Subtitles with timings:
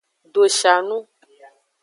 [0.33, 0.97] Doshanu.